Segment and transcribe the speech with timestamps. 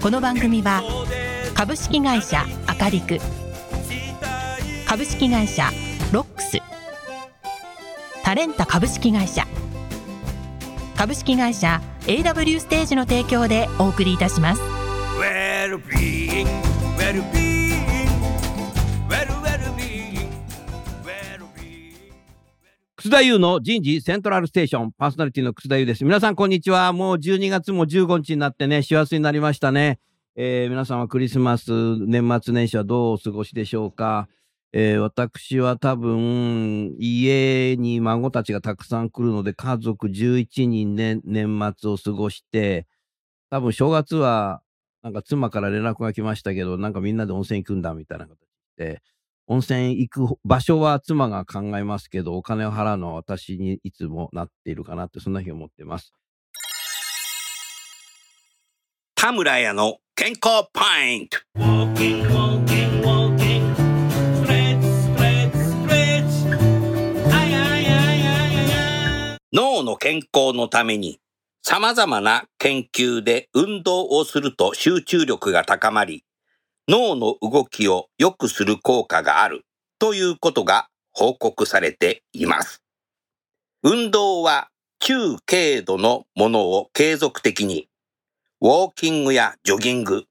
[0.00, 0.82] この番組は
[1.54, 3.18] 株式会社アカリク
[4.86, 5.70] 株式会社
[6.12, 6.58] ロックス
[8.22, 9.44] タレンタ株式会社
[10.96, 14.62] 株式会社 AW ステージの提供でお送りいたします。
[15.18, 15.80] Well
[23.08, 26.04] 楠田優の人事セントラルステーションパーソナリティの楠田優です。
[26.04, 26.92] 皆さんこんにちは。
[26.92, 29.98] もう12月も15日になってね、師走になりましたね。
[30.36, 31.70] えー皆さんはクリスマス、
[32.04, 34.28] 年末年始はどうお過ごしでしょうか。
[34.74, 42.86] えー私は多分、家に孫たちがたくさん来るので、家族11人で年末を過ごして、
[43.48, 44.60] 多分正月は、
[45.02, 48.36] なんか妻から連絡が来ましたけど、なんかみんなで温泉行くんだみたいな形
[48.76, 49.00] で、
[49.50, 56.12] 温泉行く場所は妻が考えますけど、お金を払うのは私にいつもなっているかなって、そんな日を思ってます。
[59.14, 61.38] 田村屋の健康ポイント。
[69.50, 71.20] 脳の健康のために
[71.62, 76.22] 様々な研究で運動をすると集中力が高まり
[76.88, 79.66] 脳の動きを良くする効果がある
[79.98, 82.82] ということが報告されています。
[83.82, 87.88] 運動は中軽度のものを継続的に
[88.60, 90.24] ウォーキングやジョギング、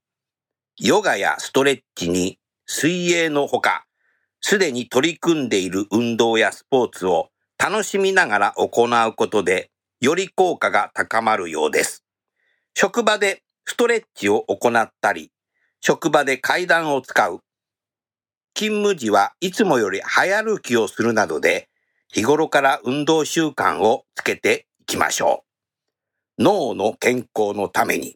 [0.80, 3.86] ヨガやストレッチに水泳のほか、
[4.42, 12.04] すでに取り組んでいる運動やスポーツを楽しみながら行うことで、より効果が高まるようです。
[12.76, 15.32] 職場でストレッチを行ったり、
[15.82, 17.40] 職場で階段を使う、
[18.56, 21.70] 勤務時はいつもより早歩きをするなどで、
[22.12, 25.44] 日頃から運動習慣をつけていきましょ
[26.40, 26.44] う。
[26.44, 28.16] 脳の健康のために。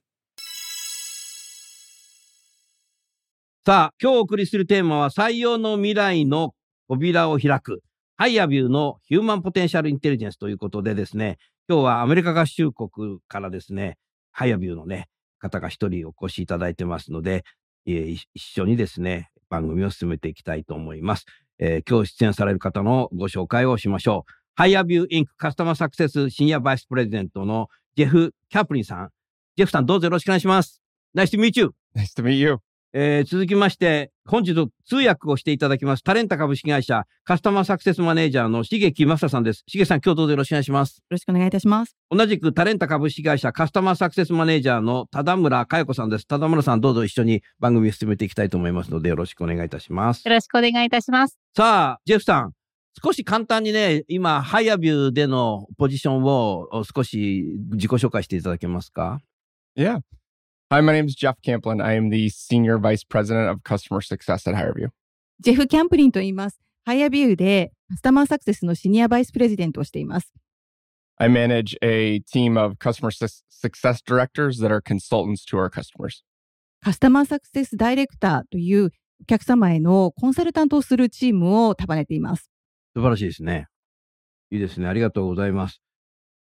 [3.66, 6.55] さあ、今日お送りするテーマは採用の未来の
[6.88, 7.83] 扉を開く、
[8.18, 11.38] HireVue の Human Potential Intelligence ということでですね、
[11.69, 13.97] 今日はアメリカ合衆国からですね、
[14.31, 15.09] HireVue のね、
[15.41, 17.44] 方が一人お越しいただいてますので、
[17.85, 21.25] えー一緒にですね、番組を進めていきたいと思います。
[21.59, 24.31] えー今日出演される方のご紹介をしましょう。
[24.56, 29.09] ハイアビューインクカスタマーサクセスシニアバイスプレゼントのジェフ・キャプリンさん。
[29.57, 30.81] ジェフさんどうぞよろしくお願いします。
[31.16, 31.73] Nice to meet you!
[31.96, 32.71] Nice to meet you.
[32.94, 34.53] えー続きまして、本日
[34.85, 39.63] 通訳をしていただきます、タレンタ株式会社カスタマーサクセスマネージャーの重木正さんです。
[39.66, 40.97] 重木さん、今日どうぞよろしくお願いします。
[40.97, 41.96] よろしくお願いいたします。
[42.09, 46.28] 同じくタレンタ株式会社カスタマーサクセスマネージャーの田村佳代子さんです。
[46.28, 50.28] 田村さん、どうぞ一緒に番組を進めていきたいと思いますので、よろしくお願いいたします。
[50.28, 51.38] よろしくお願いいたします。
[51.56, 52.52] さあ、ジェフさん、
[53.02, 59.22] 少し簡単にね、今、 HireVue でのポジションをお少し自己紹介していただけますか
[59.78, 60.02] ？Yeah.
[60.74, 61.84] Hi, my name is Jeff Camplin.
[61.84, 64.91] I am the Senior Vice President of Customer Success at HireVue.
[65.42, 66.62] ジェフ・キャンプリンと言います。
[66.85, 70.32] HireVue でカスタマーサクセスのシニアバイスプレジデントをしています。
[71.18, 76.24] I manage a team of customer su- success directors that are consultants to our customers.
[76.82, 78.92] カスタマーサクセスダイレクターという
[79.24, 82.50] お客様へのコンサルタントをするチームを束ねています。
[82.96, 83.68] 素晴らしいですね。
[84.52, 84.88] いいですね。
[84.88, 85.82] ありがとうございます。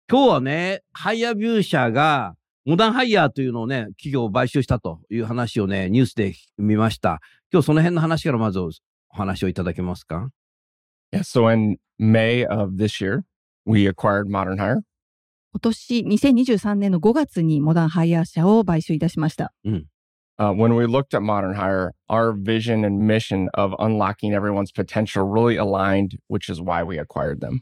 [0.08, 7.20] 今日はね、ハイアビュー社が、モダンハイヤーというのをね、企業を買収したという話をね、ニュースで見ました。
[7.52, 8.70] 今日その辺の話からまずお
[9.12, 10.30] 話をいただけますか
[11.12, 11.24] Yeah.
[11.24, 13.24] So in May of this year,
[13.66, 14.81] we acquired Modern Hire.
[15.51, 19.51] 今年2023年の5月にモダンハイヤー社を買収いたしました。
[20.38, 25.57] Uh, when we looked at Modern Hire, our vision and mission of unlocking everyone's potential really
[25.57, 27.62] aligned, which is why we acquired them.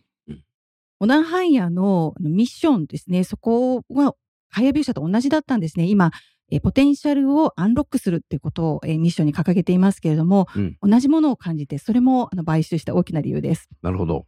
[0.99, 4.13] モダンハイヤーのミッションですね、そこは
[4.49, 5.85] ハイアビュー社と同じだったんですね。
[5.85, 6.11] 今、
[6.49, 13.67] えポテンシャルをアンロックするっていうことを、えミッションに掲げていますけれども、うん同じものを感じて、それもあの買収した大きな理由です。
[13.81, 14.25] なるほど。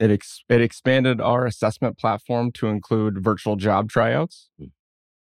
[0.00, 4.48] It, ex- it expanded our assessment platform to include virtual job tryouts.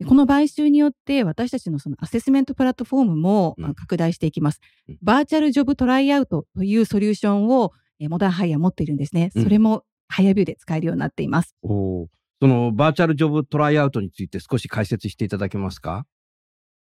[0.07, 4.59] この買収によって私たちのそのアセスメントプラットフォームも拡大していきます。
[4.87, 9.31] うんバーチャルジョブトライアウトというソリューションをえモダンハイヤー持っているんですね。
[9.35, 11.55] うんそれもハイヤービューで使えるようになっています。
[11.63, 12.07] おー
[12.43, 16.05] そのバーチャルジョブトライアウトについて少し解説していただけますか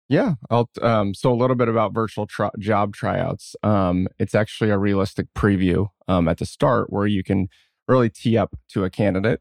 [0.08, 3.56] ？Yeah, I'll um, so a little bit about virtual tr- job tryouts.
[3.64, 7.48] Um, it's actually a realistic preview um, at the start where you can
[7.88, 9.40] really tee up to a candidate.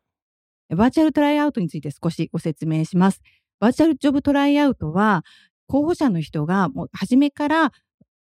[0.71, 3.21] バーチャルトライアウトについて少しご説明します。
[3.61, 5.23] バーチャルジョブトライアウトは、
[5.67, 7.73] 候補者の人がもう初めから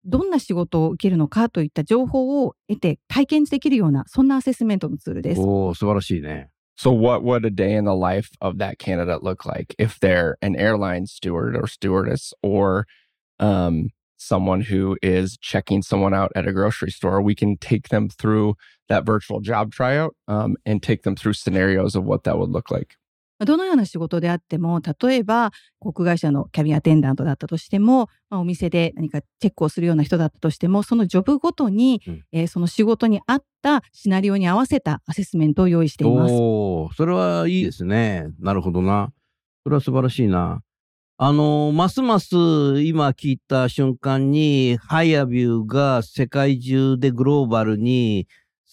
[0.06, 5.42] どんな仕事を受けるのかといった情報を得て体験できるような、そんなアセスメントのツールです。
[5.42, 6.52] おお素晴らしいね。
[6.81, 10.56] So, what would a day in the life of that candidate look like if they're an
[10.56, 12.88] airline steward or stewardess or
[13.39, 17.22] um, someone who is checking someone out at a grocery store?
[17.22, 18.56] We can take them through
[18.89, 22.72] that virtual job tryout um, and take them through scenarios of what that would look
[22.72, 22.95] like.
[23.46, 36.34] どのような仕事であっても、例えば航空会社のキャビンアテンダントだったとしても、まあ、お店で何かチェックをするような人だったとしても、そのジョブごとに、うんえーその仕事に合ったシナリオに合わせたアセスメントを用意しています。
[36.34, 38.28] おおそれはいいですね。
[38.40, 39.12] なるほどな。
[39.64, 40.62] それは素晴らしいな。
[41.24, 42.36] あの、ますます
[42.82, 48.28] 今聞いた瞬間に、ハイアビューが世界中でグローバルに、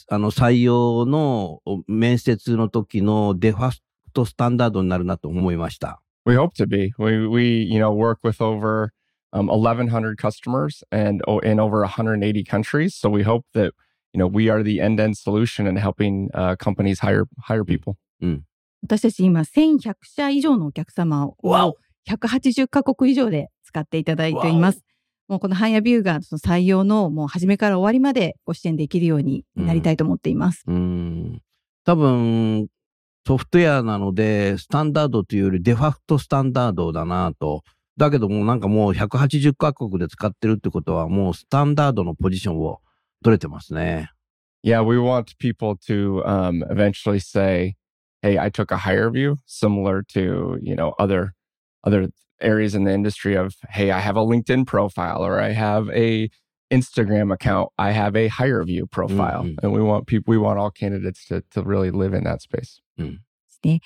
[0.08, 3.76] あの、採用の面接の時のデファク
[4.12, 6.00] トスタンダードになるなと思いました。
[6.26, 6.92] We hope to be.
[6.98, 8.92] We we you know work with over
[9.32, 12.94] um, 1,100 customers and oh, in over 180 countries.
[12.94, 13.72] So we hope that
[14.12, 17.96] you know we are the end-to-end solution in helping uh, companies hire hire people.
[18.82, 21.36] 私たち今1100社以上のお客様を
[22.08, 24.84] 180カ国以上で使っていただいています。
[25.28, 30.64] もうこのハイアビューがその採用のもう初めから終わりまでご支援できるようになりたいと思っています。
[30.66, 31.42] うん。
[31.84, 32.68] 多分、
[33.27, 37.63] ソフトウェアなので、スタンダードというよりデファクトスタンダードだなと。
[37.95, 42.79] だけどもなんかもう180カ国で使ってるってことはもうスタンダードのポジションを
[43.23, 44.09] 取れてますね。
[44.65, 47.75] Yeah, we want people to um, eventually say,
[48.21, 51.33] "Hey, I took a hire view," similar to you know other
[51.85, 52.09] other
[52.41, 56.29] areas in the industry of, "Hey, I have a LinkedIn profile or I have a
[56.71, 57.69] Instagram account.
[57.77, 59.55] I have a hire view profile," Mhm.
[59.61, 60.31] and we want people.
[60.31, 62.81] We want all candidates to to really live in that space.
[63.06, 63.12] で
[63.48, 63.80] すね。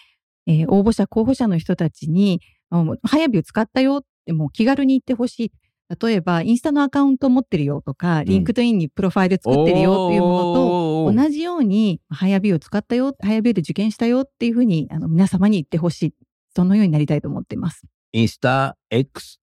[0.46, 5.52] えー応募者、候補者の人たちに、あもう HireVue 使ったよってもう気軽に言ってほしい。
[6.00, 16.14] 例えば、インスタのアカウント持ってるよとか、 LinkedIn にプロファイル作ってるよっていうものと、同じように、 HireVue を使ったよ、 HireVue で受験したよっていうふうに、あの、皆様に言ってほしい。
[16.54, 17.82] そのようになりたいと思っています。
[18.12, 19.38] インスタ、X、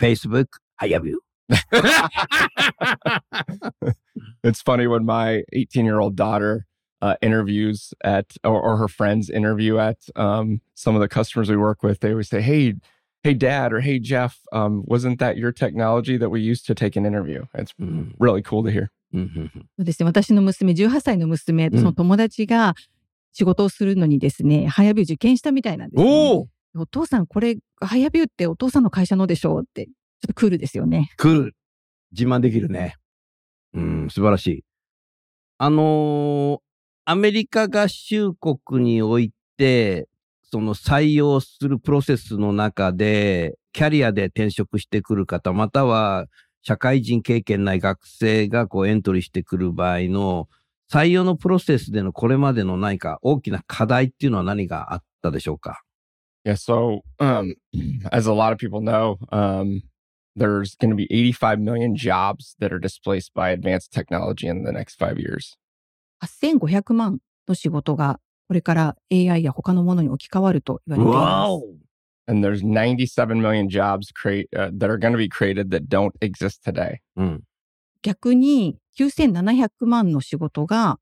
[0.00, 0.46] Facebook、
[0.76, 1.18] ハイアビュー。
[4.42, 6.66] It's funny when my 18 year old daughter
[7.02, 11.56] uh, interviews at, or, or her friends interview at um, some of the customers we
[11.56, 12.00] work with.
[12.00, 12.74] They always say, "Hey,
[13.22, 16.96] hey, Dad," or "Hey, Jeff, um, wasn't that your technology that we used to take
[16.96, 18.14] an interview?" It's うん。
[18.18, 18.88] really cool to hear.
[19.12, 19.18] そ
[19.82, 20.06] うですね。
[20.06, 22.74] 私の娘、18歳の娘、うんその友達が
[23.32, 26.08] 仕事をするのにですね、 HireVue 受験したみたいなんです、ね。
[26.08, 26.48] おお
[26.82, 31.10] お父さん、これ、 HireVue ってお父さんの会社のでしょうって、ちょっとクールですよね。
[31.16, 31.56] クール。
[32.12, 32.96] 自慢できるね。
[33.74, 34.64] うん、素晴らしい。
[35.58, 36.69] あのー
[37.04, 40.08] アメリカ合衆国において、
[40.42, 46.26] その採用するプロセスの中で、キャリアで転職してくる方、または
[46.62, 50.48] 社会人経験ない学生がこうエントリーしてくる場合の
[50.92, 55.82] 採用のプロセスでのこれまでの何か大きな課題っていうのは何があったでしょうか
[56.42, 56.54] Yeah.
[56.54, 57.54] So, um,
[58.12, 59.82] as a lot of people know, um,
[60.34, 64.72] there's going to be 85 million jobs that are displaced by advanced technology in the
[64.72, 65.58] next five years.
[66.22, 71.90] 8500万の仕事が、これから AI や他のものに置き換わると言われています。
[72.26, 76.62] And there's 97 million jobs create uh, that are going to be created that don't exist
[76.64, 76.98] today.
[77.16, 77.42] うん。
[78.02, 80.98] 逆に、9700万の仕事が、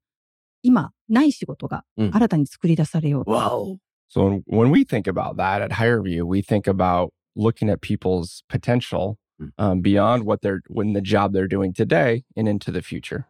[0.62, 3.30] 今、ない仕事がうん新たに作り出されようと。
[3.30, 3.78] わお
[4.10, 9.16] So when we think about that at HireView, we think about looking at people's potential
[9.40, 9.52] Mm.
[9.56, 13.28] um, beyond what they're when the job they're doing today and into the future.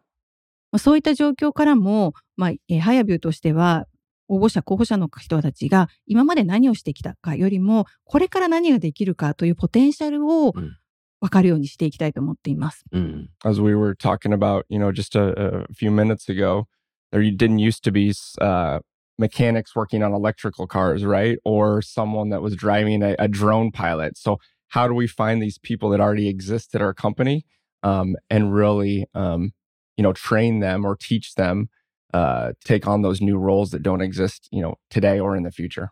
[0.71, 3.85] まあそういった状況からも、まあ、えーハイアビューとしては、
[4.27, 10.77] 応募者、候補者の人たちが今まで何をしてきたかよりも、これから何ができるかというポテンシャルをうん
[11.21, 12.85] 分かるようにしていきたいと思っています。
[12.91, 13.29] うん。
[13.43, 16.67] As we were talking about, you know, just a, a few minutes ago,
[17.11, 18.79] there didn't used to be uh,
[19.17, 21.37] mechanics working on electrical cars, right?
[21.43, 24.17] Or someone that was driving a, a drone pilot.
[24.17, 24.37] So
[24.69, 27.45] how do we find these people that already exist at our company
[27.83, 29.51] um, and really, um,
[29.99, 31.67] you know, train them or teach them
[32.13, 35.51] uh, take on those new roles that don't exist, you know, today or in the
[35.51, 35.89] future?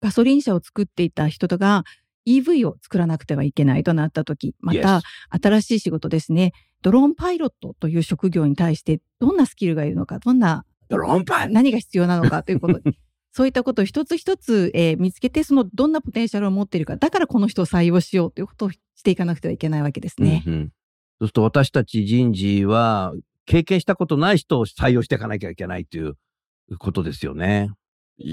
[0.00, 1.84] ガソリン車を作っていた人が
[2.26, 5.02] EV を作らなくてはいけないとなったとき、また Yes.
[5.42, 11.52] 新しい仕事ですね、ドローンパイロットという職業に対してどんなスキルがいるのか、どんなドローンパイ。
[11.52, 12.80] 何が必要なのかということ
[13.32, 20.44] そういったことを一つ一つ、えー見つけて、そのどんなポテンシャルを持っているか、だからこの人を採用しようということをしていかなくてはいけないわけですね。
[20.46, 20.72] うんうん
[21.20, 23.12] そうすると私たち人事は
[23.46, 26.16] 経験したことない人を採用していかなきゃいけないという
[26.78, 27.70] ことですよね。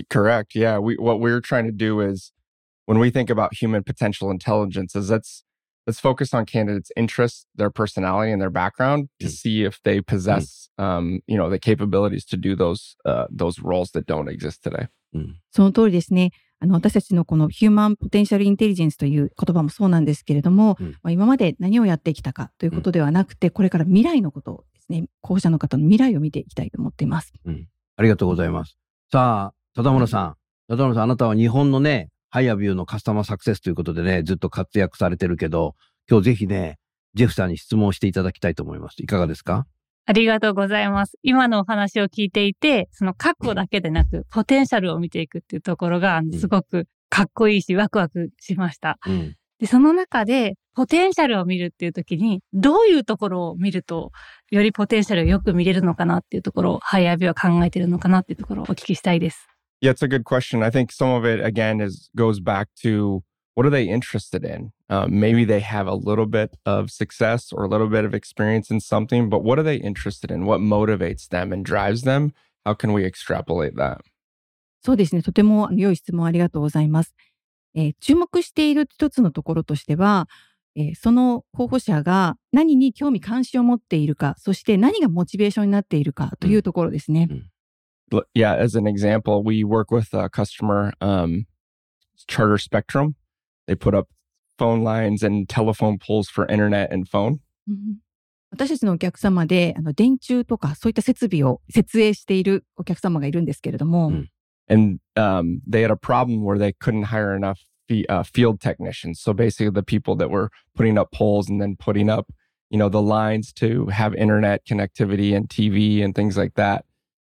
[0.09, 0.55] Correct.
[0.55, 0.79] Yeah.
[0.79, 2.31] We what we're trying to do is
[2.87, 5.43] when we think about human potential intelligence is let's
[5.87, 9.29] let's focus on candidates' interests, their personality, and their background to Mm.
[9.29, 13.91] see if they possess um, you know, the capabilities to do those uh those roles
[13.91, 14.87] that don't exist today.
[15.51, 16.31] その通りですね。
[16.65, 27.34] あの、私たちのこのヒューマンポテンシャルインテリジェンスという言葉もそうなんですけれども、うんまあ、今まで何をやってきたかということではなくて、これから未来のことをですね、候補者の方の未来を見ていきたいと思っています。
[27.98, 28.77] ありがとうございます。
[29.12, 30.36] さあ、田村さん。
[30.67, 35.75] 田村さん、あなたは日本のね、ハイアビューのカスタマーサクセスということでね、ずっと活躍されてるけど、
[36.10, 36.77] 今日ぜひね、
[37.13, 39.01] ジェフさんに質問していただきたいと思います。
[39.01, 39.67] いかがですか？
[40.07, 41.17] ありがとうございます。
[41.24, 49.00] 今のお話を聞いていて、その過去だけでなく、ポテンシャルを見ていくっていうところが、すごくかっこいいし、ワクワクしました。
[49.07, 49.35] うん。
[49.59, 54.12] で、その中で、ポテンシャルを見るっていう時に、どういうところを見ると、
[54.51, 59.47] よりポテンシャルをよく見れるのかなっていうところを、ハイアビは考えてるのかなっていうところをお聞きしたいです。
[59.81, 60.63] Yeah, it's a good question.
[60.63, 63.21] I think some of it again is goes back to
[63.55, 64.71] what are they interested in?
[64.89, 68.69] Um, maybe they have a little bit of success or a little bit of experience
[68.69, 70.45] in something, but what are they interested in?
[70.45, 72.33] What motivates them and drives them?
[72.65, 74.01] How can we extrapolate that?
[74.83, 75.24] そうですね。
[75.24, 77.15] とても良い質問ありがとうございます。
[77.74, 80.27] えー注目している一つのところとしては、
[80.75, 87.29] えーその候補者が何に興味関心を持っているか、そして何がモチベーションになっているかというところですね。
[88.12, 91.45] L- Yeah, as an example, we work with a customer, um,
[92.27, 93.15] Charter Spectrum.
[93.66, 94.08] They put up
[94.58, 97.38] phone lines and telephone poles for internet and phone.
[97.68, 97.99] うん
[98.52, 104.28] 私たちのお客様で、あの、電柱とかそういった設備を設営しているお客様がいるんですけれども、うん
[104.70, 109.20] and um, they had a problem where they couldn't hire enough fe- uh, field technicians.
[109.20, 112.30] So basically, the people that were putting up poles and then putting up,
[112.70, 116.84] you know, the lines to have internet connectivity and TV and things like that.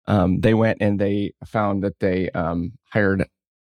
[0.08, 3.28] Um, they went and they found that they um, hired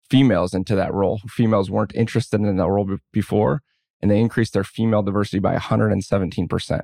[0.10, 1.20] females into that role.
[1.28, 3.62] Females weren't interested in that role be- before,
[4.02, 6.84] and they increased their female diversity by 117%.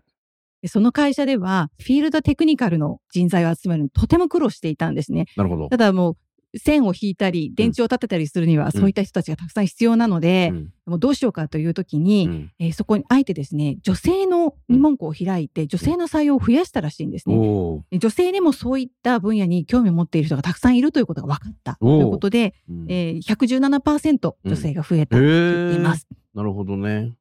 [0.62, 5.25] でその会社では、フィールドテクニカルの人材を集めるのにとても苦労していたんですね。
[5.36, 5.77] なるほどた。
[5.77, 6.17] だもう、
[6.56, 17.34] 線を引いたり、電池を立てたりするには、そういった人たちがたくさん必要なので、うんもうどうしようかという時に、うんえーそこにあえてですね、女性の二門戸を開いて、女性の採用を増やしたらしいんですね。
[17.36, 26.06] 女性でもそういった分野に興味を持っている人がたくさんいるということが分かったということで、うんえー、117%女性が増えたと言っています。
[26.34, 27.12] なるほどね。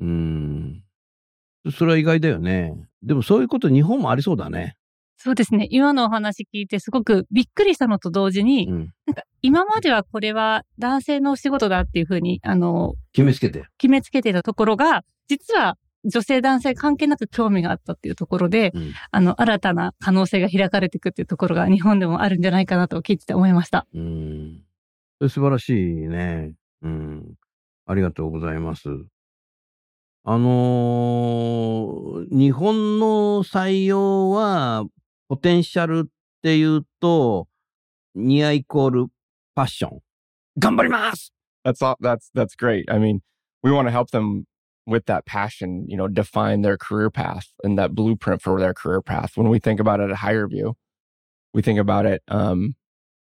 [0.00, 0.82] うん。
[1.72, 2.74] それは意外だよね。
[3.04, 4.76] でもそういうこと日本もありそうだね。
[5.24, 5.68] そうですね。
[5.70, 8.92] 今のお話聞いてすごくびっくりしたのと同時に、うん。
[9.06, 13.64] なんか今まではこれは男性のお仕事だっていうふうに、あの、決めつけて。
[13.78, 18.92] 決めつけてたところが、実は女性男性関係なく興味があったっていうところで、うん。
[19.12, 23.86] あの、新たな可能性が開かれていくっていうところが日本でもあるんじゃないかなと聞いてて思いました。
[23.94, 24.60] うん。
[25.22, 25.74] 素晴らしい
[26.06, 26.52] ね。
[26.82, 27.34] うん。
[27.86, 28.90] ありがとうございます。
[30.26, 34.84] あのー日本の採用は、
[35.33, 36.09] ポテンシャルっ
[36.41, 37.47] ていうと、
[38.15, 39.07] ニアイコール
[39.55, 39.99] パッション。
[40.57, 41.33] 頑張ります
[41.63, 41.95] That's all.
[42.01, 42.85] That's that's great.
[42.89, 43.21] I mean,
[43.61, 44.45] we want to help them
[44.85, 45.85] with that passion.
[45.87, 49.33] You know, define their career path and that blueprint for their career path.
[49.35, 50.75] When we think about it at Higher View,
[51.53, 52.75] we think about it um,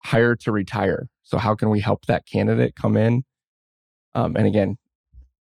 [0.04, 1.08] hire to retire.
[1.22, 3.24] So how can we help that candidate come in?
[4.14, 4.76] Um, and again,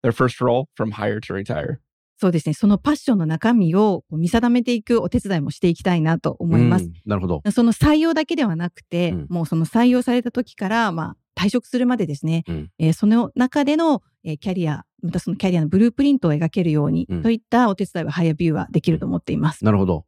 [0.03, 1.81] their first role from hire to retire.
[2.24, 2.54] そうですね。
[2.54, 6.86] そのパッションの中身を見定めていくお手伝いもしていきたいなと思います。
[6.86, 7.42] うんなるほど。
[7.52, 19.66] その採用だけではなくて、うんもうその採用された時から、まあ、退職するまでですね、うんえーその中での、えーキャリア、またそのキャリアのブループリントを描けるように、うんといったお手伝いは HireVue はできると思っています。
[19.66, 20.06] なるほど。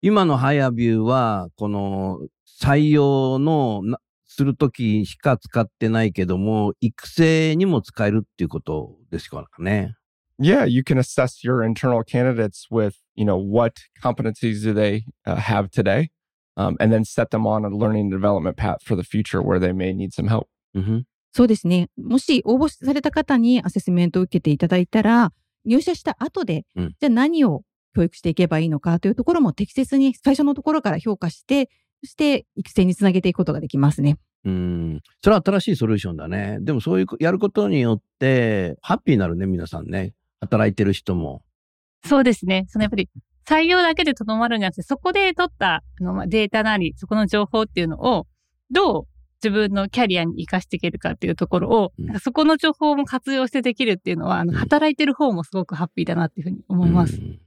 [0.00, 2.20] 今の HireVue は、この
[2.62, 9.96] 採用のなするときしか使ってないけども、育成にも使えるっていうことですかね。
[10.38, 15.70] Yeah, you can assess your internal candidates with, you know, what competencies do they uh, have
[15.70, 16.10] today,
[16.56, 19.58] um, and then set them on a learning and development path for the future where
[19.58, 20.48] they may need some help.
[20.74, 21.88] うんふんそうですね。
[21.96, 25.32] もし応募された方にアセスメントを受けていただいたら、
[25.64, 27.62] 入社した後で、うんじゃあ何を
[27.94, 31.70] 教育していけばいいのかというところも適切に最初のところから評価して、
[32.02, 34.18] そして育成につなげていくことができますね。
[34.44, 35.00] うん。
[35.22, 36.58] それは新しいソリューションだね。
[36.60, 40.14] でもそういう、やることによって、ハッピーになるね、皆さんね。
[40.42, 41.42] 働いてる人も。
[42.04, 42.66] そうですね。
[42.68, 43.08] そのやっぱり
[43.48, 48.26] 採用だけでとどまるんじゃなくて、そこで取ったあのまあデータなり、そこの情報っていうのを、
[48.70, 49.06] どう
[49.42, 57.16] 自分のキャリアに活かしていけるかっていうところを、うんそこの情報も活用してできるっていうのは、あの、うん働いてる方もすごくハッピーだなっていうふうに思います。
[57.16, 57.38] うん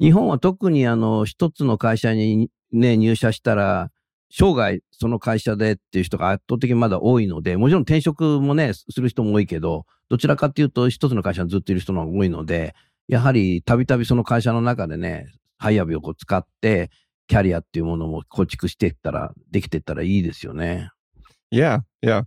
[0.00, 3.92] 日本は特にあの、一つの会社にね、入社したら、
[4.36, 12.74] 生涯その会社でっていう人が圧倒的にまだ多いので、もちろん転職もね、する人も多いけど、どちらかっていうと一つの会社にずっといる人の方が多いので、
[13.06, 16.90] やはりたびたびその会社の中でね、ハイアビをこう使って、
[17.28, 20.90] キャリアっていうものも構築していったら、できていったらいいですよね。
[21.52, 22.24] Yeah, yeah.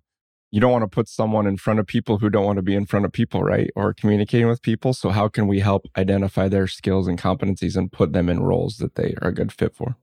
[0.51, 2.73] You don't want to put someone in front of people who don't want to be
[2.73, 3.69] in front of people, right?
[3.75, 4.93] Or communicating with people.
[4.93, 8.77] So, how can we help identify their skills and competencies and put them in roles
[8.77, 9.97] that they are a good fit for?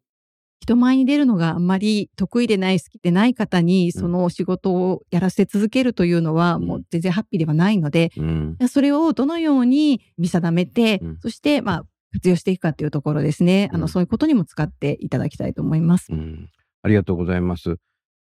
[0.65, 8.57] 人前に出るのがあんまり得意でない、好きでない方に、その仕事をやらせ続けるというのは、うんもう全然ハッピーではないので、うん。
[8.71, 13.69] それをどのように見定めて、うんそして、まあ、活用していくかっていうところですね。
[13.75, 16.07] あの、うんそういうことにも使っていただきたいと思います。
[16.11, 16.49] うん。
[16.83, 17.77] ありがとうございます。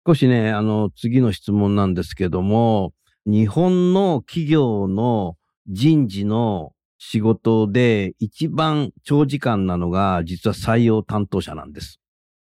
[0.07, 2.95] 少しね、あの、次の質問なんですけども、
[3.27, 5.37] 日本の企業の
[5.67, 12.01] 人事の仕事で一番長時間なのが実は採用担当者なんです。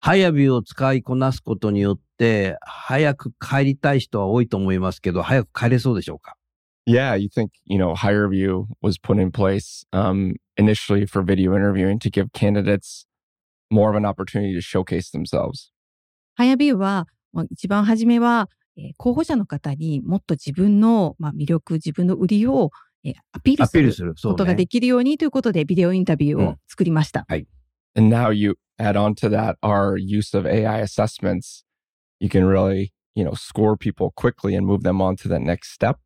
[0.01, 6.37] ハヤビを使いこなすことによって、早く帰りたい人は多いと思いますけど、早く帰れそうでしょうか
[6.87, 11.99] Yeah, you think, you know, HireView was put in place um, initially for video interviewing
[11.99, 13.05] to give candidates
[13.71, 15.71] more of an opportunity to showcase themselves.
[16.35, 22.71] ハヤビューは、まあ一番初めは、えー候補者の方にもっと自分の、まあ、魅力、自分の売りを、
[23.05, 24.67] えーアピールすることがで。
[24.67, 27.27] きるようにということで、ビデオインタビューをうん作りました。
[27.97, 31.65] And now you add on to that our use of AI assessments.
[32.21, 35.73] You can really, you know, score people quickly and move them on to the next
[35.73, 35.99] step.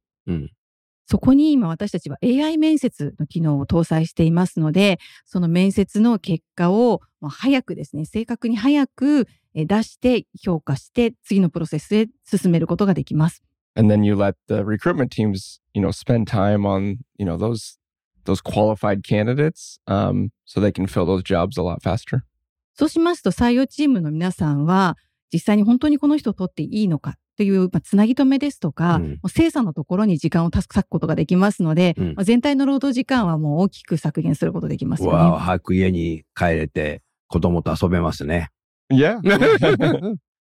[1.06, 13.42] そこに今私たちは AI 面接の機能を搭載していますので、その面接の結果をまあ早くですね、正確に早くえー出して評価して次のプロセスへ進めることができます。
[13.74, 17.78] And then you let the recruitment teams, you know, spend time on, you know, those
[18.24, 22.24] those qualified candidates um, so they can fill those jobs a lot faster.
[22.74, 24.96] そうしますと採用チームの皆さんは
[25.32, 35.36] 実際に本当にこの人を取っていいのかという、まあ、つなぎ止めですとか、うん精査のところに時間を割くことができますので、うんまあ全体の労働時間はもう大きく削減することができますよわあ、ね。
[35.38, 38.50] 早く家に帰れて子供と遊べますね。
[38.90, 39.20] Yeah.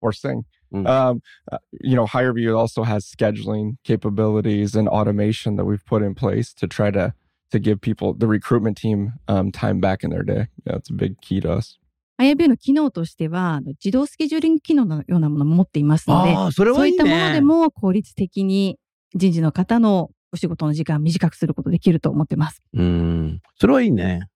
[0.02, 0.44] or sing.
[0.72, 0.86] Mm.
[0.86, 6.14] Um, uh, you know, HireView also has scheduling capabilities and automation that we've put in
[6.14, 7.14] place to try to
[7.50, 10.48] to give people the recruitment team um, time back in their day.
[10.66, 11.78] Yeah, it's a big key to us.
[12.20, 16.96] IAB の機能としては、自動スケジューリング機能のようなものも持っていますので、ああ、それそうはいいね。
[16.96, 18.78] いったものでも効率的に
[19.14, 22.62] 人事の方のお仕事の時間を短くすることできると思ってます。
[22.72, 23.40] うん。
[23.56, 24.28] それはいいね。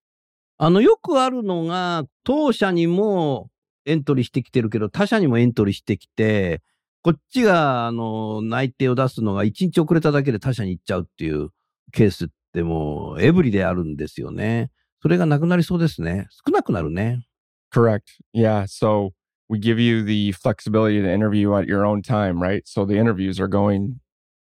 [0.57, 3.51] あの、よくあるのが、当社にも
[3.87, 6.63] エントリーしてきてるけど、他社にもエントリーしてきて、
[7.03, 11.51] こっちが、あの、内定を出すのが1日遅れただけで他社に行っちゃうっていう
[11.93, 14.71] ケースってもう、エブリであるんですよね。
[15.01, 16.27] それがなくなりそうですね。
[16.45, 17.25] 少なくなるね。
[17.72, 18.12] Correct.
[18.34, 18.66] Yeah.
[18.68, 19.14] So
[19.50, 22.68] we give you the flexibility to interview at your own time, right?
[22.68, 24.00] So the interviews are going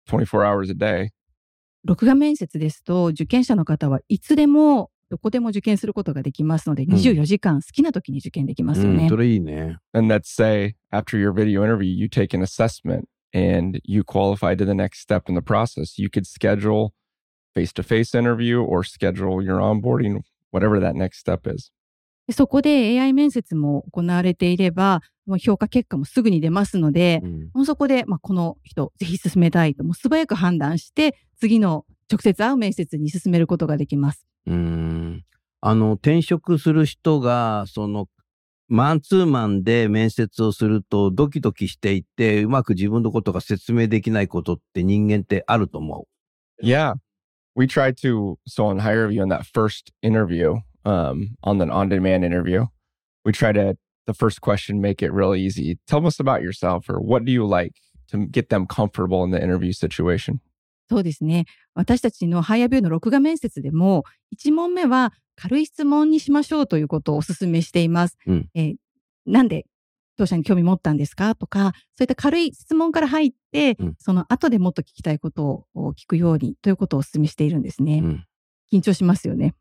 [0.07, 1.11] 24 hours a day.
[1.85, 9.05] 録画面接ですと、受験者の方はいつでも、どこでも受験することができますので、ん24時間好きな時に受験できますよね。
[9.05, 9.79] うん、それいいね。
[9.93, 14.65] And let's say after your video interview, you take an assessment and you qualify to
[14.65, 15.99] the next step in the process.
[15.99, 16.93] You could schedule
[17.55, 21.71] face to face interview or schedule your onboarding, whatever that next step is.
[22.28, 34.26] でそこで AI 面接も行われていれば、もう評価結果もすぐに出ますので、うんもうそこで、まあ、この人、ぜひ進めたいと、もう素早く判断して、次の直接会う面接に進めることができます。
[34.48, 35.24] うーん
[35.62, 38.08] あの、転職する人が、その、
[38.68, 46.08] マンツーマンで面接をするとドキドキしていて、うまく自分のことが説明できないことって人間ってあると思
[46.62, 46.94] Yeah.
[47.56, 52.24] We try to, so on HireView, on that first interview, um, on the on demand
[52.24, 52.66] interview,
[53.26, 55.78] we try to, the first question, make it really easy.
[55.88, 57.74] Tell us about yourself or what do you like
[58.12, 60.40] to get them comfortable in the interview situation.
[60.88, 61.46] そうですね。
[61.74, 64.04] 私たちのハイアビューの録画面接でも、
[64.38, 68.18] 1問目は軽い質問にしましょうということをお勧めしています。
[68.28, 68.76] うんえー
[69.26, 69.66] なんで
[70.18, 77.86] 当社に興味持ったんですかとか、そういった軽い質問から入って、うんその後でもっと聞きたいことを聞くようにということをお勧めしているんですう。
[77.86, 78.02] ね。
[78.04, 78.26] うん
[78.72, 79.54] 緊張しますよね。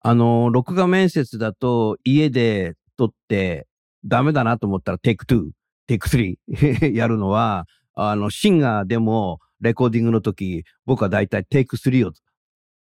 [0.00, 3.66] あの、録画面接だと家で撮って
[4.04, 5.50] ダメだなと思ったらテイク2、
[5.86, 12.12] テイク3やるのは、あの、シンガーでもレコーディングの時、僕はだいたいテイク3を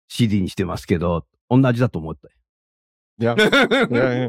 [0.08, 2.30] CD にしてますけど、同じだと思った。
[3.18, 3.36] Yeah.
[3.38, 4.28] yeah, yeah.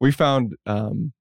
[0.00, 1.12] We found, um,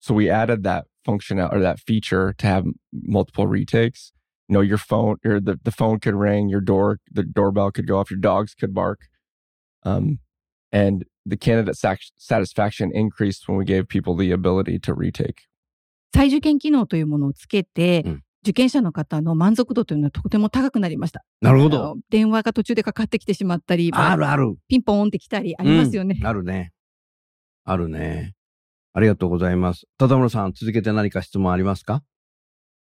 [0.00, 4.12] so we added that function or that feature to have multiple retakes.
[4.48, 7.86] You know, your phone or the, the phone could ring, your door, the doorbell could
[7.86, 9.02] go off, your dogs could bark.
[9.84, 10.18] Um,
[10.72, 15.34] and the candidate sac- satisfaction increased when we gave people the ability to retake.
[16.14, 21.24] 再受験機能というものをつけて、うん受験者の方の満足度というのはとても高くなりました。
[21.40, 21.96] なるほど。
[22.08, 24.54] 電話が途中でかかってきてしまったり、あるある。
[24.68, 26.18] ピンポーンって来たりありますよね。
[26.24, 26.70] あるね。
[27.64, 28.36] あるね。
[28.94, 29.86] ありがとうございます。
[29.98, 32.04] 田村さん、続けて何か質問ありますか？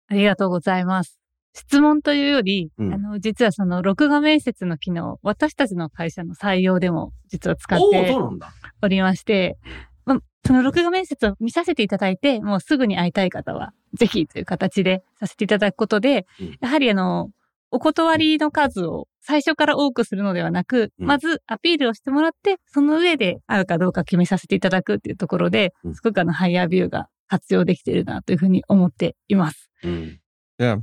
[0.09, 1.22] ありがとうございます。
[1.55, 8.17] 質問というより、うんあの、実はその録画面接の機能、私たちの会社の採用でも実は使って。
[8.83, 9.59] おりまして、
[10.05, 17.31] ま、その録画面接を見させていただいて、もうすぐに会いたい方は、ぜひという形でさせていただくことで、うんやはりあの、
[17.71, 29.71] お断りの数を最初から多くするのではなく、うんまずアピールをしてもらって、その上で会うかどうか決めさせていただくっていうところでうん、すごくあの、ハイヤービューが活用できているなというふうに思っています。
[29.85, 30.19] うん。
[30.59, 30.81] Yeah.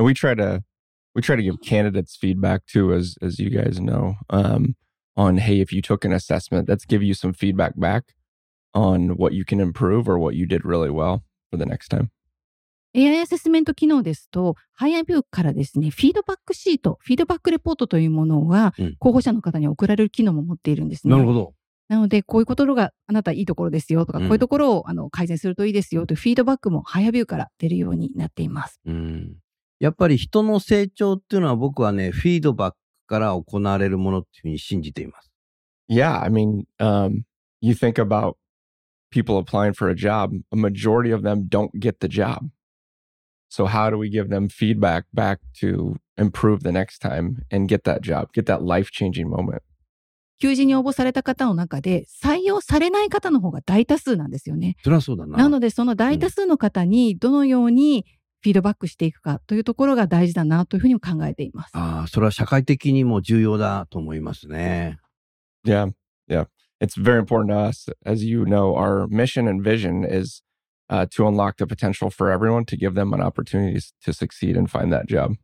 [0.00, 0.64] And we try to
[1.14, 4.74] we try to give candidates feedback too, as as you guys know, um,
[5.14, 8.04] on hey, if you took an assessment, let's give you some feedback back
[8.72, 12.10] on what you can improve or what you did really well for the next time.
[12.94, 21.14] AI アセスメント機能ですと、ハイアービューからですね、フィードバックシート、フィードバックレポートというものがうん候補者の方に送られる機能も持っているんですね。
[21.14, 21.52] なるほど。
[21.88, 28.80] なので、こういうところがあなたいいところですよとか、うんこういうところをあの改善するといいですよというフィードバックもハイアービューから出るようになっています。
[28.86, 29.36] うん。
[29.80, 35.32] やっぱり人の成長っていうのは僕はね、フィードバックから行われるものっていうふうに信じています。
[35.88, 37.24] Yeah, I mean, um,
[37.60, 38.36] you think about
[39.10, 42.50] people applying for a job, a majority of them don't get the job.
[43.48, 47.82] So how do we give them feedback back to improve the next time and get
[47.84, 49.62] that job, get that life-changing moment?
[50.40, 54.76] 求人に応募された方の中で採用されない方の方が大多数なんですよね。
[54.82, 55.36] そりゃそうだな。
[55.36, 58.06] なので、その大多数の方にどのように
[58.42, 61.70] フィードバックしていくかというところが大事だなというふうにも考えています。
[61.74, 64.98] ああ、それは社会的にも重要だと思いますね。
[65.66, 65.92] Yeah,
[66.28, 66.46] yeah.
[66.80, 67.92] It's very important to us.
[68.06, 70.42] As you know, our mission and vision is
[70.88, 74.70] uh, to unlock the potential for everyone to give them an opportunity to succeed and
[74.70, 75.36] find that job.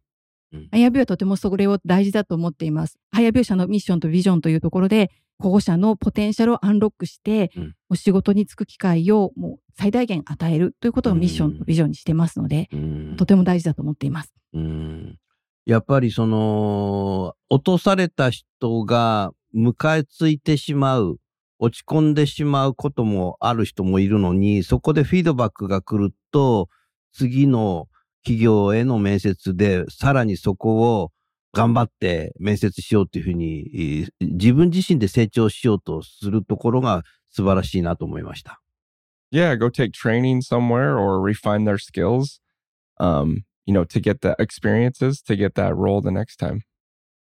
[0.71, 2.99] HireVue はとてもそれを大事だと思っています。
[3.11, 7.75] HireVue 社のミッションとビジョンというところで、候補者のポテンシャルをアンロックして、うん。
[7.89, 13.17] お仕事に就く機会をもう最大限与えるということをミッションとビジョンにしてますので、うん。
[13.17, 14.33] とても大事だと思っています。
[14.55, 15.19] うん。
[15.67, 21.19] やっぱりその、落とされた人が迎えついてしまう、
[21.59, 26.69] 落ち込んでしまうこともある人もいるのに、そこでフィードバックが来ると、
[27.13, 27.89] 次の
[28.23, 31.13] 企業への面接で、さらにそこを
[31.57, 38.61] 頑張って面接しようというふうに、えー自分自身で成長しようとするところが素晴らしいなと思いました。
[39.33, 42.41] Yeah, go take training somewhere or refine their skills,
[43.01, 46.61] um, you know, to get the experiences to get that role the next time.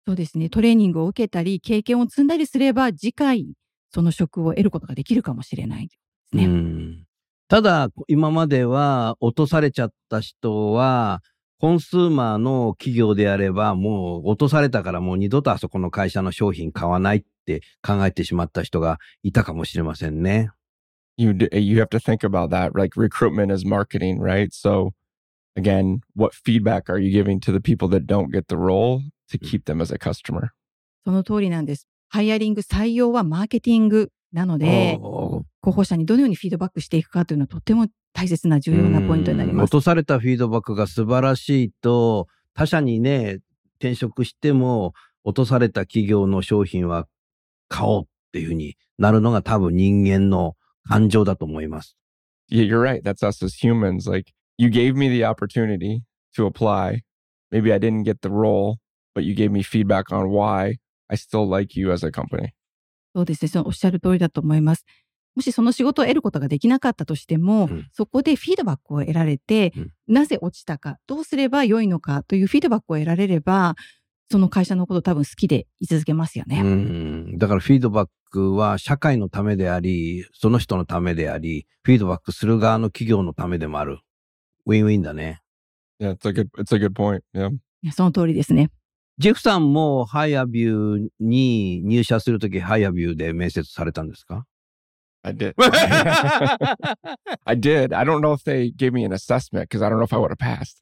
[0.05, 0.49] そうですね。
[0.49, 3.53] トレーニングを受けたり、経験を積んだりすれば、次回、
[3.91, 5.95] その職を得ることができるかもしれないで
[6.31, 6.45] すね。
[6.45, 7.05] うん
[7.47, 11.21] ただ、今までは落とされちゃった人は、
[11.61, 20.49] コンスーマーの企業であれば、もう落とされたからもう二度とあそこの会社の商品買わないって考えてしまった人がいたかもしれませんね。
[21.17, 22.71] You you have to think about that.
[22.75, 24.51] Like recruitment is marketing, right?
[24.51, 24.93] So,
[25.55, 29.37] again, what feedback are you giving to the people that don't get the role to
[29.37, 30.47] keep them as a customer?
[31.05, 31.87] その通りなんです。
[32.09, 39.71] ハイアリング、採用はマーケティングなので、候補者にどのようにフィードバックしていくかというのはとても大切な重要なポイントになります。
[39.71, 43.39] とされたフィードバックが素晴らしいと、他社にね、
[43.79, 44.93] 転職しても、
[45.23, 47.07] 落とされた企業の商品は
[47.67, 50.55] 買おうっていうふうになるのが多分人間の
[50.87, 51.95] 感情だと思います。
[52.49, 53.03] Yeah, you're right.
[53.03, 54.09] That's us as humans.
[54.09, 56.01] Like you gave me the opportunity
[56.35, 57.01] to apply.
[57.51, 58.77] Maybe I didn't get the role,
[59.13, 62.53] but you gave me feedback on why I still like you as a company.
[63.13, 63.49] そうですね。
[63.49, 64.85] そのおっしゃる通りだと思います。
[65.35, 73.75] もしその仕事を得ることができなかったとしても、うんそこでフィードバックを得られて、うんなぜ落ちたか、どうすれば良いのかというフィードバックを得られれば、
[74.29, 76.61] その会社のこと多分好きでい続けますよね。
[76.61, 77.37] うん。
[77.37, 83.99] だからフィードバックは社会のためであり、その人のためであり、フィードバックする側の企業のためでもある。
[84.65, 85.41] ウィンウィンだね。
[85.99, 87.21] Yeah, it's a good it's a good point.
[87.33, 87.51] Yeah.
[87.51, 88.69] いやその通りですね。
[89.17, 94.45] ジェフさんもハイアビューに入社するときハイアビューで面接されたんですか？
[95.23, 95.53] I did.
[97.45, 97.93] I did.
[97.93, 100.17] I don't know if they gave me an assessment because I don't know if I
[100.17, 100.79] would have passed.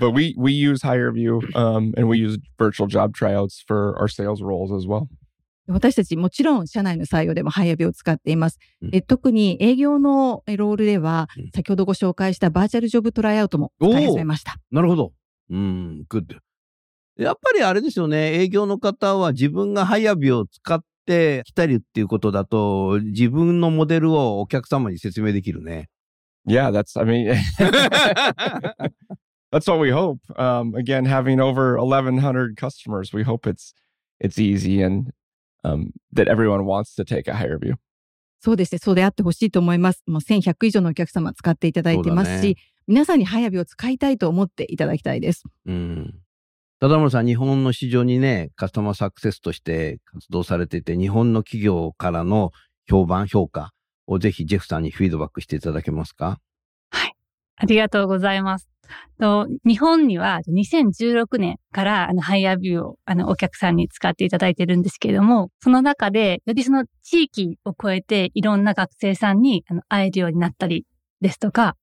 [0.00, 4.42] but we we use HireView um, and we use virtual job tryouts for our sales
[4.42, 5.08] roles as well.
[5.66, 8.58] 私たちもちろん社内の採用でもハイアビを使っています。
[8.82, 14.56] うんえ特に営業のえロールではうん、先ほどご紹介したバーチャルジョブトライアウトも使い始めました。
[14.70, 15.12] なるほど。
[15.50, 16.36] うん、 Good。
[17.16, 25.88] やっぱりあれですよね、営業の方は自分が HireVue を使って来たりっていうことだと、自分のモデルをお客様に説明できるね。
[26.46, 27.34] Yeah, that's, I mean,
[29.50, 30.18] that's what we hope.
[30.36, 33.72] Um, again, having over 1,100 customers, we hope it's,
[34.20, 35.12] it's easy and
[35.64, 37.76] um, that everyone wants to take a HireVue.
[38.40, 38.78] そうですね。
[38.78, 40.02] そうであってほしいと思います。
[40.06, 45.44] もう1100以上のお客様使っていただいてますし、ね皆さんにハイアビを使いたいと思っていただきたいです。
[45.64, 46.14] うん。
[46.84, 52.52] 忠村さん、日本の市場にね、カスタマーサクセスとして活動されてて、日本の企業からの
[52.86, 53.72] 評判、評価
[54.06, 56.40] をぜひジェフさんにフィードバックしていただけますか？
[56.90, 57.14] はい
[57.56, 58.68] ありがとうございます。
[59.18, 70.84] と日本には2016年からあのハイアビューをあのお客さんに使っていただいてるんですけれども、その中でよりその地域を超えていろんな学生さんにあの会えるようになったり
[71.22, 71.76] ですとか、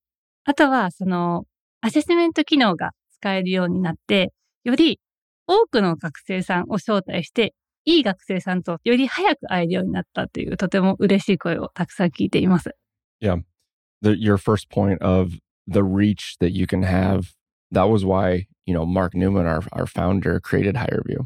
[0.44, 1.46] あとはその
[1.82, 4.32] アセスメント機能が使えるようになって、
[4.64, 5.00] より
[5.48, 7.54] 多くの学生さんを招待して、
[7.86, 12.76] いい学生さんとより早く会えるようになったというとても嬉しい声をたくさん聞いています。
[13.22, 13.42] Yeah.
[14.02, 15.32] The, your first point of
[15.68, 17.34] the reach that you can have,
[17.72, 21.26] that was why, you know, Mark Newman, our, our founder, created Higher View.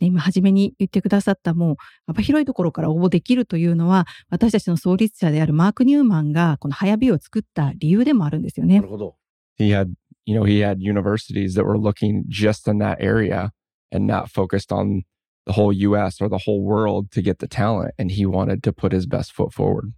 [0.00, 1.76] 今初めに言ってくださったもう
[2.06, 8.88] 幅広いところから応募できるというのは私たちの創立者であるマーク・ニューマンがこのハヤビを作った理由でもあるんですよねなる。
[8.88, 9.16] ほど。
[9.58, 9.92] He had,
[10.28, 13.50] you know, he had universities that were looking just in that area
[13.90, 15.04] and not focused on
[15.46, 17.94] the whole US or the whole world to get the talent.
[17.98, 19.92] And he wanted to put his best foot forward.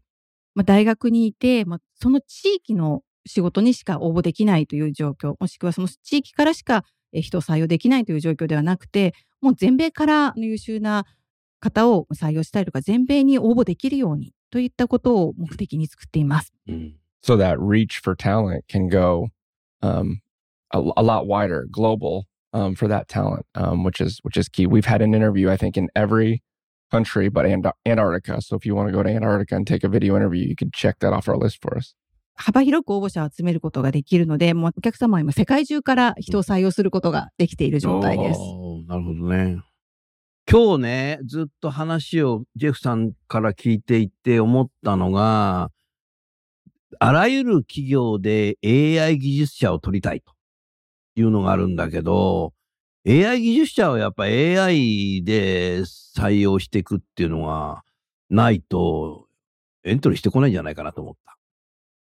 [0.54, 11.06] まあ、大学にいて、まあ、その地域の仕事にしか応募できないという状況もしくはその地域からしかえ人を採用できないという状況ではなくてもう全米から優秀な
[11.60, 16.52] 方を採用したりとか全米に応募できるようにといったことを目的に作っています。
[16.68, 16.96] うん。
[17.22, 19.28] So that reach for talent can go
[19.82, 20.20] um,
[20.72, 24.66] a, a lot wider, global um, for that talent, um, which is which is key.
[24.66, 26.42] We've had an interview, I think, in every
[26.90, 28.40] country but Ant- Antarctica.
[28.42, 30.70] So if you want to go to Antarctica and take a video interview, you can
[30.72, 31.94] check that off our list for us.
[32.34, 38.40] 幅広く応募者を集めることができるので、もうお客様は今世界中から人を採用することができている状態です。
[38.88, 39.62] なるほどね。
[40.50, 45.70] 今日ね、ずっと話をジェフさんから聞いていて思ったのが、
[47.02, 50.34] あらゆる企業で AI 技術者を取りたいと
[51.16, 52.52] いうのがあるんだけど、
[53.08, 57.82] AI 技術者をやっぱ AI で採用していくっていうのが
[58.28, 59.26] ないと
[59.82, 61.38] エントリーしてこないんじゃないかなと思った。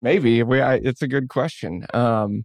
[0.02, 0.62] Maybe we.
[0.62, 1.86] I, it's a good question.
[1.94, 2.44] Um,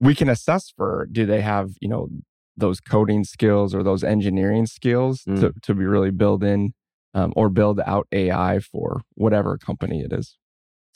[0.00, 2.08] we can assess for do they have you know
[2.56, 6.74] those coding skills or those engineering skills to to be really build in
[7.12, 10.36] um, or build out AI for whatever company it is.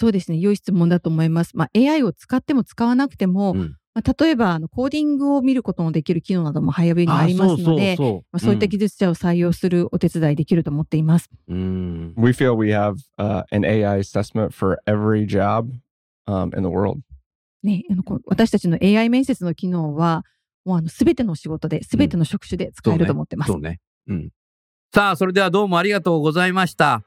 [0.00, 0.38] そうですね。
[0.38, 1.57] 良い質問だと思います。
[1.57, 11.30] まあ、AI を使っても使わなくても、うんまあ、例えばあのコーディングを見ることのできる機能などもハイアビにありますので、そうそうまあ、そういった技術者を採用するお手伝いできると思っています。
[11.48, 12.14] うん。
[12.16, 12.22] うん。
[12.22, 15.70] We feel we have uh, an AI assessment for every job
[16.26, 16.98] um, in the world.
[17.62, 20.24] ね、あの私たちの AI 面接の機能は、
[20.64, 23.52] もうあの全ての仕事で、全ての職種で使えると思ってます。
[23.52, 23.80] そうね。
[24.09, 24.30] うん。
[24.92, 27.04] さあ、それではどうもありがとうございました。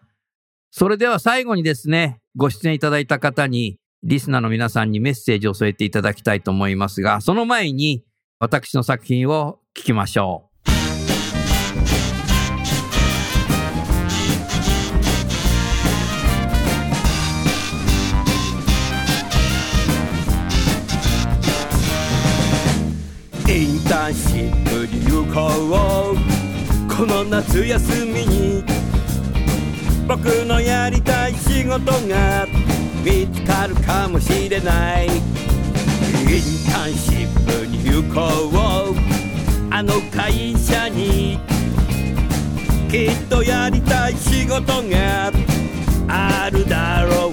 [0.71, 8.03] それでは最後にですね、ご出演いただいた方に、リスナーの皆さんにメッセージを添えていただきたいと思いますが、その前に
[8.39, 10.47] 私の作品を聞きましょう。
[23.49, 28.76] インターンシップに行こうこの夏休みに
[30.07, 32.47] 僕のやりたい仕事が
[33.03, 35.07] 見つかるかもしれない。
[35.07, 35.13] イン
[36.71, 38.55] ターンシップに行こう。
[39.69, 41.37] あの会社に
[42.89, 45.31] きっとやりたい仕事が
[46.07, 47.31] あるだろう。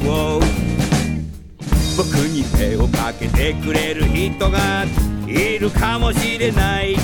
[1.97, 4.85] 僕に手をかけてくれる人が
[5.29, 6.97] いるかもしれない。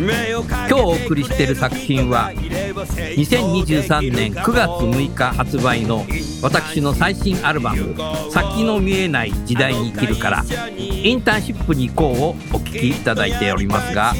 [0.00, 6.06] 今日お送りしている作品は2023年9月6日発売の
[6.40, 7.94] 私の最新アルバム
[8.32, 10.44] 「先の見えない時代に生きる」から
[10.78, 14.14] 「インターンシップに行こう」をお聴きいただいておりますが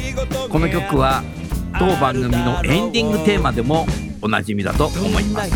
[0.49, 1.23] この曲は
[1.79, 3.87] 当番組のエンディングテーマでも
[4.21, 5.51] おなじみだと思います。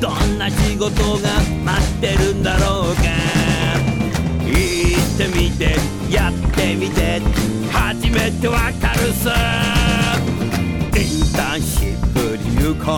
[0.00, 1.30] どんな仕事が
[1.64, 3.02] 待ってるんだろうか。
[4.46, 5.74] 行ってみて
[6.08, 7.55] やってみて。
[7.76, 9.34] 初めてわかるさ。
[10.96, 12.92] インターンシップに行こ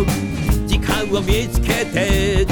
[0.00, 2.46] う時間を見つけて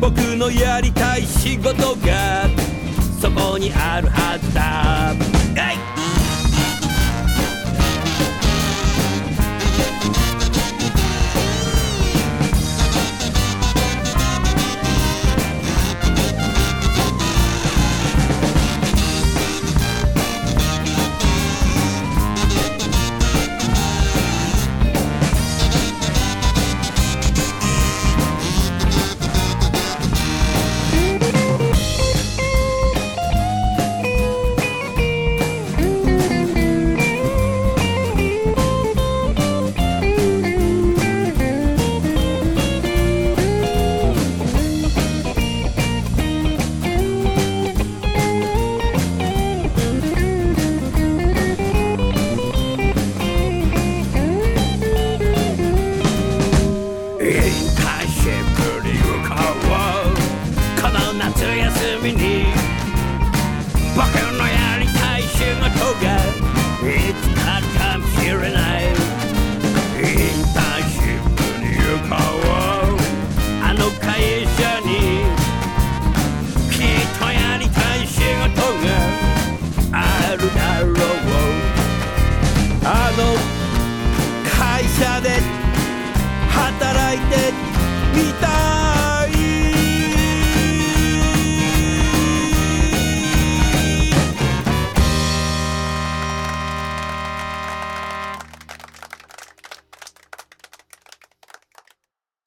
[0.00, 2.48] 僕のやりたい仕事が
[3.20, 5.14] そこにあるはずだ。
[5.72, 6.05] い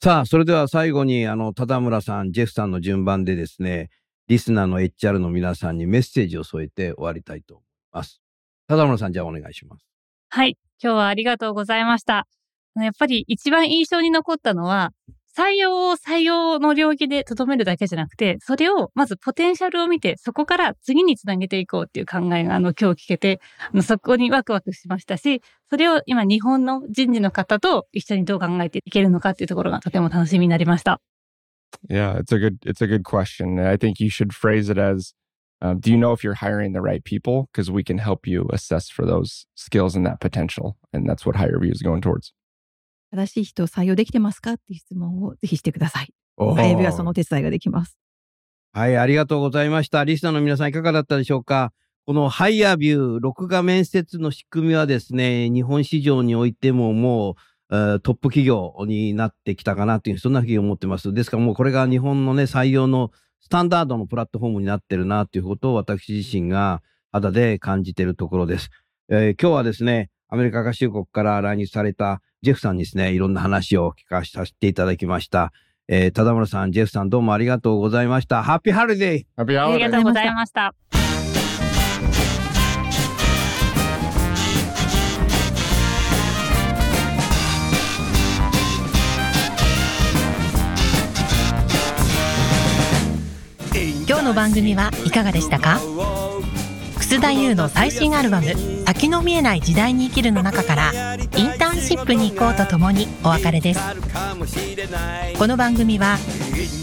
[0.01, 3.89] さあ、それでは最後に、あの、田村さん、ジェフさんの順番でですね、
[4.29, 8.21] リスナーの HR の皆さんにメッセージを添えて終わりたいと思います。
[8.69, 9.85] 田村さん、じゃあお願いします。
[10.29, 10.57] はい。
[10.81, 12.27] 今日はありがとうございました。
[12.77, 14.91] やっぱり一番印象に残ったのは、
[15.39, 23.39] 採用を採用の領域で留めるだけじゃなくて、それをまずポテンシャルを見て、そこから次につなげていこうっていう考えが、あの、今日聞けて、
[23.73, 30.99] あ、そこにワクワクしましたし、それを今日本の人事の方と一緒にどう考えていけるのかっていうところがとても楽しみになりました。
[31.87, 33.59] Yeah, it's a good it's a good question.
[33.59, 35.13] I think you should phrase it as
[35.61, 37.47] um, do you know if you're hiring the right people?
[37.53, 40.75] Because we can help you assess for those skills and that potential.
[40.91, 42.33] And that's what HireView is going towards.
[43.11, 44.53] 正しい人を採用できてますか？
[44.53, 46.13] っていう質問をぜひしてください。
[46.37, 47.97] おーハイビはそのお手伝いができます。
[48.71, 50.03] はい、ありがとうございました。
[50.03, 51.73] リスナーの皆さんいかがだったでしょうか？
[52.05, 61.13] このハイヤービュー、録画面接の仕組みはですね、日本市場においてももう、えートップ企業になってきたかなという、そんなふうに思ってます。
[61.13, 68.69] ですからもうこれが日本のね、採用のスタンダードのプラットフォームになってるなということを私自身が肌で感じているところです。
[69.09, 75.51] えー今日はですね、アメリカ合衆国から来日されたジェフさんにですね、いろんな話を聞かさせていただきました。
[75.87, 78.43] えー、田村さん、ジェフさんどうもありがとうございました。
[78.43, 80.75] ハッピーハリデー Happy あり.がとうございました。
[94.07, 95.79] 今日の番組はいかがでしたか？
[97.09, 98.53] 楠田優の最新アルバム
[98.85, 103.79] 「先の見えない時代に生きる」の中から「インターンシップに行こう」とともにお別れです。
[105.35, 106.19] この番組は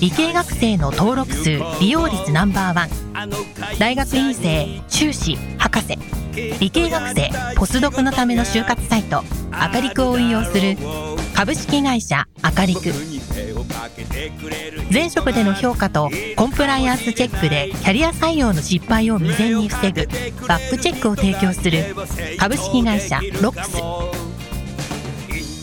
[0.00, 3.30] 理系学生の登録数利用率ナンバーワン
[3.78, 5.96] 大学院生修士博士
[6.58, 10.76] 理系学生ポスドクのための就活サイトアカリクを運用する
[11.36, 12.80] 株式会社アカリク
[14.90, 20.06] 前職での評価とコンプライアンスチェックでキャリア採用の失敗を未然に防ぐ
[20.48, 21.94] バックチェックを提供する
[22.38, 23.76] 株式会社ロックス。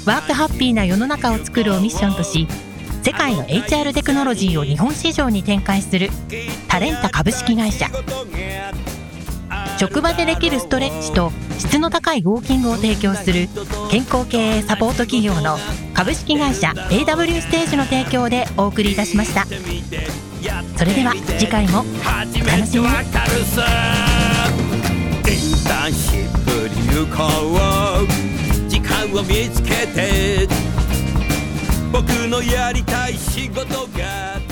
[0.07, 2.47] ワークハッピーな世の中を作るをミッションとし
[3.01, 6.09] 世界の HR テクノロジーを日本市場に展開する
[6.67, 7.88] タレンタ株式会社。
[9.77, 13.47] 職場でできるストレッチと質の高いウォーキングを提供する
[13.89, 15.57] 健康経営サポート企業の
[15.93, 19.45] 株式会社 AW ステージの提供でお送りいたしました。
[20.78, 23.65] それでは次回も初めてわかるさ
[25.26, 26.84] インターンシップに
[28.69, 30.47] 時間を見つけて
[31.91, 34.42] 僕のやりたい仕事が